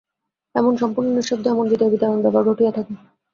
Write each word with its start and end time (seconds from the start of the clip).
এমন 0.55 0.73
সম্পূর্ণ 0.77 1.07
নিঃশব্দে 1.11 1.47
এমন 1.49 1.65
হৃদয়বিদারণ 1.67 2.19
ব্যাপার 2.21 2.43
ঘটিয়া 2.49 2.71
থাকে। 2.77 2.93